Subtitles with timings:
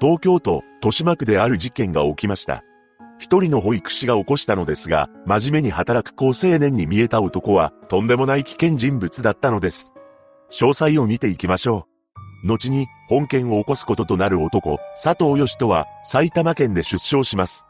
[0.00, 2.62] 東京都豊島区である事件が起きました。
[3.18, 9.94] 一人の保育士が起こしたのですが、真面目に働く高青年に見えた男は、とんでもない危険人物だったのです。
[10.50, 11.86] 詳細を見ていきましょ
[12.44, 12.46] う。
[12.46, 17.66] 後に、本件を起こすこととなる男、佐藤義人は、埼玉県で出生します。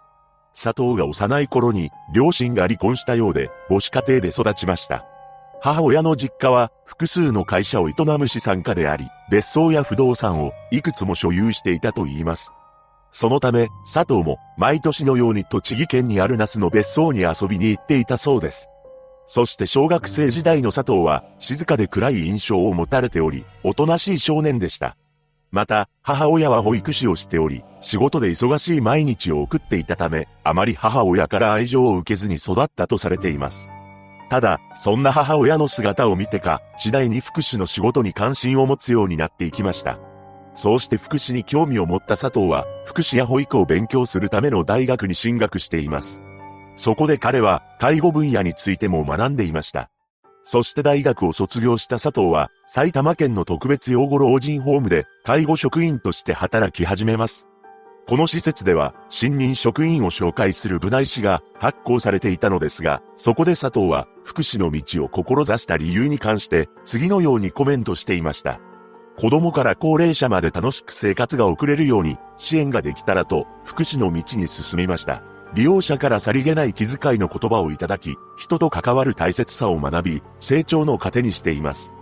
[0.61, 5.07] 佐藤が幼い頃に、両親が離婚したようで、母子家庭で育ちました。
[5.61, 12.53] 母親の実家は複数の会社を営む資産家であり、別荘や不動産をいくつも所有していたと言います。
[13.13, 18.69] そのため、佐藤も毎年のように栃木県にある那須の別荘に遊びに行っていたそうです。
[19.27, 24.97] そして小学生時代の佐藤は静かで暗い印象を持たれており、おとなしい少年でした。
[25.51, 33.71] また、母親は保育士をしており、仕事で忙しい毎日を送っていたため、あまり母親から愛情を受けずに育ったとされています。
[34.29, 39.99] ただ、そんな母親の姿を見てか、次第に福祉の仕事に関心を持つようになっていきました。
[40.55, 46.23] そうして福祉に興味を持った佐藤は、福祉や保育を勉強するための大学に進学しています。
[46.75, 49.91] そこで彼は、介護分野についても学んでいました。
[50.45, 57.49] そして大学を卒業した佐藤は、埼玉県の特別養護老人ホームで、介護職員として働き始めます。
[58.09, 68.61] この施設では、新任職員を紹介する部内誌が発行されていたのですが、そこで佐藤は、福祉の道を志した理由に関して、次のようにコメントしていました。
[69.19, 75.25] 子供から高齢者まで楽しく生活が送れるように、支援ができたらと、福祉の道に進みました。
[75.55, 81.93] 利用者からさりげない気遣いの言葉をいただき、人と関わる大切さを学び、成長の糧にしています。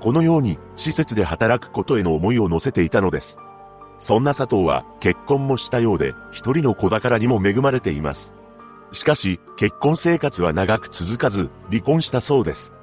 [0.00, 3.38] このように、施設で働くことへの思いを乗せていたのです。
[3.98, 8.34] そんな佐藤は結婚もしたようで、一人の子宝にも恵まれています。
[8.92, 12.74] しかし、結婚生活は長く続かず、離婚したそうです。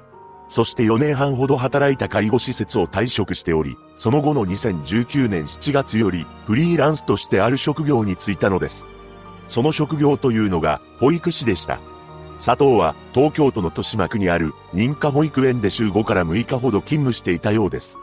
[0.48, 8.86] そして4年半ほど働いた介護施設を退職しており、その後の2019年7月より、フリーランスとしてある職業に就いたのです。
[9.48, 11.80] その職業というのが、保育士でした。
[12.36, 17.98] 佐藤は、東京都の豊島区にある認可保育園で週5から6日ほど勤務していたようです。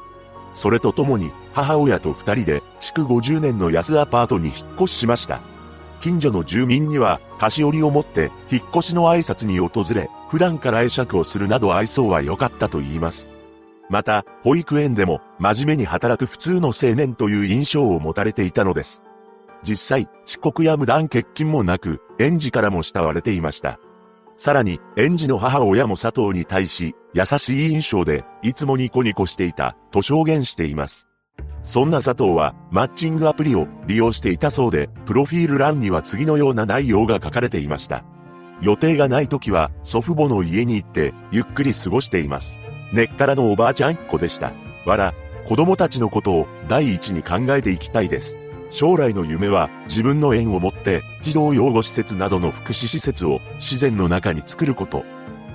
[0.53, 5.41] それとともに、母親と二人で、築50年の安アパートに引っ越ししました。
[6.01, 13.29] 近所の住民には、菓子折りを持って、引っ越しの挨拶に訪れ、普段から会釈をするなど愛想は良かったと言います。
[13.89, 19.03] また、保育園でも、真面目に働く普通の青年という印象を持たれていたのです。
[19.63, 23.79] 実際、遅刻や無断欠勤もなく、園児からも慕われていました。
[24.39, 31.09] さらに、園児の母親も佐藤に対し、優しい印象で、いつもニコニコしていた、と証言しています。
[31.61, 38.05] そんな佐藤は、マッチングアプリを利用していたそうで、プロフィール欄には次のような内容が書かれていました。
[38.61, 42.61] 予定がない時は、祖父母の家に行って、ゆっくり過ごしています。
[42.93, 44.53] 根っからのおばあちゃんっ子でした。
[44.85, 45.13] わら、
[45.49, 48.38] 子供たちのことを第一に考えていきたいです。
[48.69, 55.03] 将来の夢は自分の縁を持って児童養護施設などの福祉施設を自然の中に作ること。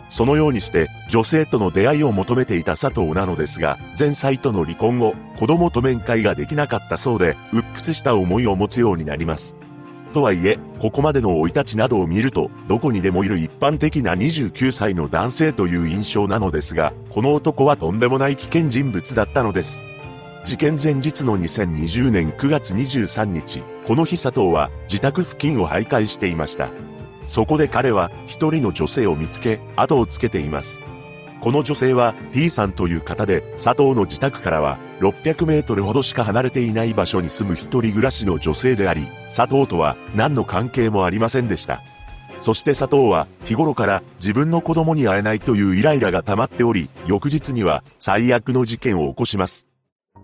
[0.08, 9.56] そのようにして女性との出会いを求めていた佐藤なのですが、前妻との離婚後、子供と面会ができなかったそうで、鬱屈した思いを持つようになります。
[10.12, 19.84] とはいえ、ここまでの生い立ちなどを見ると、どこにでもいる一般的な29歳の男性という印象なのですが、この男はとんでもない危険人物だったのです。
[20.44, 26.68] 事件前日の2020年9月23日、この日佐藤は自宅付近を徘徊していました。
[27.26, 30.82] そこで彼は一人の女性を見つけ、後をつけています。
[31.40, 41.82] この女性は T さんという方で、佐藤の自宅からは600メートルほどしか離れていない場所に住む一人暮らしの女性であり、佐藤とは何の関係もありませんでした。
[42.36, 49.73] そして佐藤は日頃から自分の子供に会えないというイライラが溜まっており、翌日には最悪の事件を起こします。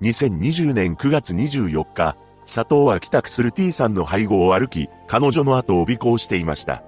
[0.02, 2.16] 2020年9月24日、
[2.46, 6.82] 佐藤は帰宅する T さんの背後を歩き、彼女の後を尾行していました。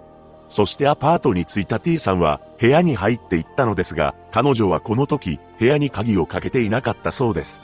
[0.49, 7.63] そしてアパートに着いた T さんは部屋に入っていったのですが、彼女はこの時部屋に鍵をかけていなかったそうです。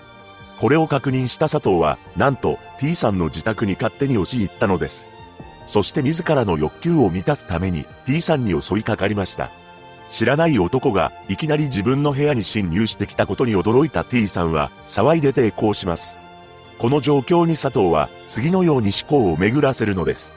[0.60, 5.06] これを確認した佐藤は、なんと T さんの自宅に勝手に押し入ったのです。
[5.66, 9.50] そして自らの欲求を満たすために T さんに襲いかかりました。
[10.08, 16.20] 知らない男がいきなり自分の部屋に侵入してきたことに驚いた T さんは騒いで抵抗します。
[16.78, 20.36] この状況に佐藤は次のように思考を巡らせるのです。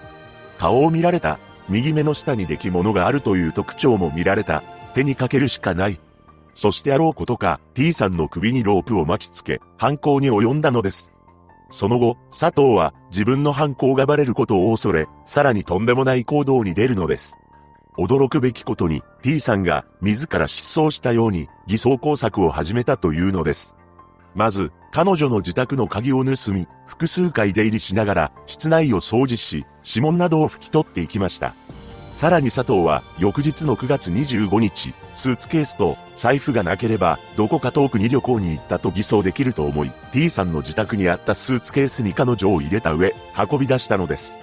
[0.57, 1.39] 顔を見られた。
[1.69, 4.61] 右目の下に出来物があるという特徴も見られた。
[4.93, 5.99] 手にかけるしかない。
[6.53, 11.13] そしてあろうことか T さんの首にロープを巻きつけ、犯行に及んだのです。
[11.69, 17.37] その後、佐藤は自分の犯行がバレることを恐れ、さらにとんでもない行動に出るのです。
[17.97, 23.75] 驚くべきことに T さんが自ら失踪したように偽装工作を始めたというのです。
[24.33, 31.53] まず、彼女の自宅の鍵を盗み、複数回出入りしながら室内を掃除し、指紋などを拭き取っていきました。
[32.13, 43.15] さらに佐藤は翌日の9月25日、スーツケースと財布がなければどこか遠くに旅行に行ったと偽装できると思い、T さんの自宅にあったスーツケースに彼女を入れた上、
[43.51, 44.35] 運び出したのです。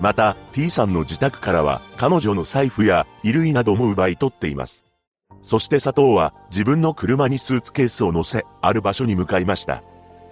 [0.00, 4.86] また、T さんの自宅からは彼女の財布や衣類なども奪い取っています。
[5.42, 9.82] そして佐藤は自分の車にスーツケースを乗せ、ある場所に向かいました。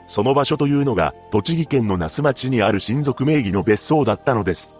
[0.06, 4.76] その場所というのが、栃木県の那須町にある親族名義の別荘だったのです。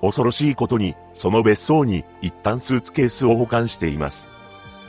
[0.00, 4.28] 恐ろしいことに、その別荘に一旦スーツケースを保管しています。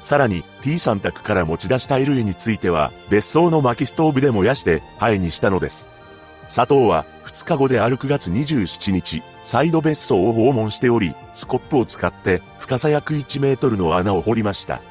[0.04, 5.88] さらに T さん宅から持ち出した衣類については別荘の薪ストーブで燃やして灰にしたのです。
[6.54, 14.82] 佐藤は2日後である9月27日、再度別荘を訪問しており、スコップを使って深さ約1メートルの穴を掘りました。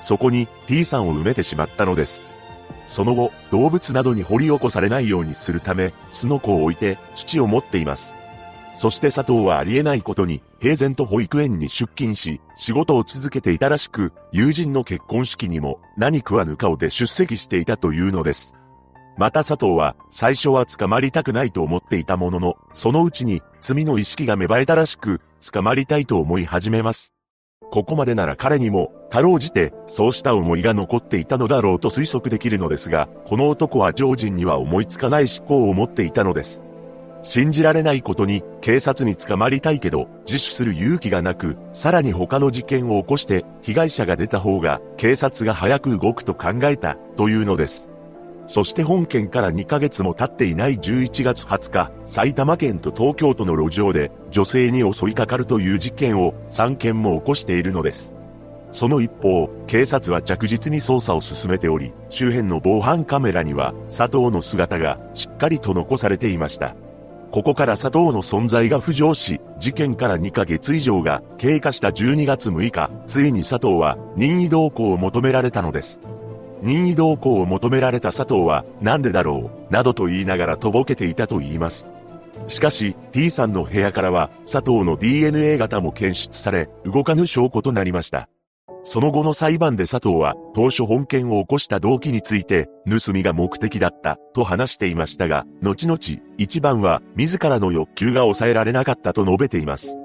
[0.00, 2.28] そこに T さんを埋めてしまったのです。
[2.86, 8.16] その後、動物などに掘り起こされないようにするため、巣の子を置いて土を持っています。
[8.74, 18.59] そして佐藤はありえないことに、平然と保育園に出勤し、仕事を続けていたらしく、友人の結婚式にも何食わぬ顔で出席していたというのです。
[19.20, 25.20] また佐藤は、最初は捕まりたくないと思っていたものの、そのうちに罪の意識が芽生えたらしく、
[25.52, 27.12] 捕まりたいと思い始めます。
[27.70, 36.62] ここまでなら彼にも、かろうじて、そうした思いが残っていたのだろうと推測できるのですが、この男は常人には思いつかない思考を持っていたのです。
[37.20, 47.90] 信じられないことに警察に捕まりたいけど自首する勇気がなく、さらに他の事件を起こして被害者が出た方が警察が早く動くと考えたというのです。
[48.50, 58.12] そして本件から2ヶ月も経っていない11月20日、埼玉県と東京都の路上で女性に襲いかかるという事件を3件も起こしているのです。
[58.72, 66.74] その一方、警察は着実に捜査を進めており、周辺の防犯カメラには佐藤の姿がしっかりと残されていました。
[67.30, 76.00] ここから佐藤の存在が浮上し、事件から2ヶ月以上が経過した12月6日、ついに佐藤は任意同行を求められたのです。
[76.62, 81.88] 任意同行を求められた佐藤は、なんでだろう、などと言いながらとぼけていたと言います。
[82.46, 88.28] しかし、T さんの部屋からは、佐藤の DNA 型も検出され、動かぬ証拠となりました。
[88.82, 95.98] その後の裁判で佐藤は、当初本件を起こした動機について、盗みが目的だった、と話していましたが、後々、
[96.38, 99.96] 一番は、自らの欲求が抑えられなかったと述べています。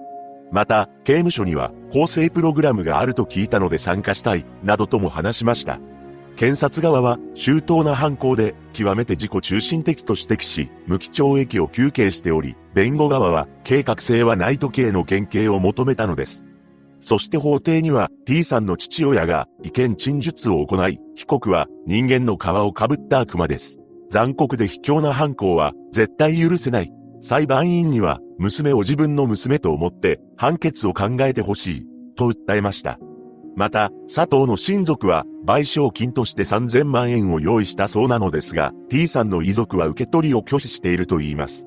[0.51, 5.79] また、刑務所には、構成プログラムがあると聞いたので参加したい、などとも話しました。
[6.35, 16.45] 検察側は、周到な犯行で、極めて自己中心的と指摘し、無期懲役を求刑しており、弁護側は、計画性はない時計の減刑を求めたのです。
[17.05, 23.77] そして法廷には T さんの父親が意見陳述を行い、被告は人間の皮をかぶった悪魔です。
[24.09, 26.91] 残酷で卑怯な犯行は絶対許せない。
[27.21, 31.85] 裁判員には娘を自分の娘と思って判決を考えてほしい。
[32.15, 32.97] と訴えました。
[33.55, 41.65] また、佐藤の親族は賠償金として3000万円を用意したそうなのですが、T さんの遺族は受け取りを拒否していると言います。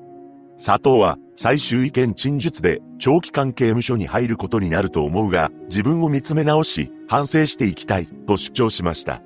[0.63, 9.23] 佐藤は最終意見陳述で長期間刑務所に入ることになると思うが、自分を見つめ直し、反省していきたいと主張しました。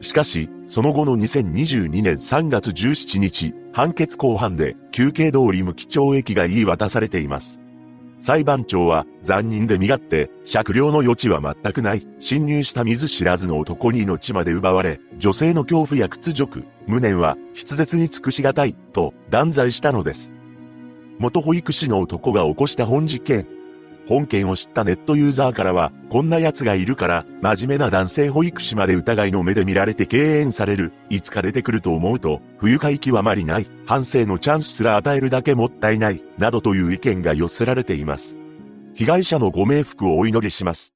[0.00, 7.61] しかし、その後の2022年3月17日、判決公判で休刑通り無期懲役が言い渡されています。
[8.22, 20.32] 裁判長は残忍で身勝手、酌量の余地は全くない、侵入した見ず知らずの男に命まで奪われ、女性の恐怖や屈辱、無念は筆舌に尽くしがたい、と断罪したのです。
[21.18, 23.44] 元保育士の男が起こした本事件。
[24.08, 30.92] 本件を知ったネットユーザーからは、こんな奴がいるから、真面目な男性保育士まで疑いの目で見られて敬遠される。
[31.08, 33.66] いつか出てくると思うと、不愉快極まりない。
[33.86, 36.22] 反省のチャンスすら与えるだけもったいない。
[36.38, 38.36] などという意見が寄せられています。
[38.94, 40.92] 被害者のご冥福をお祈りします。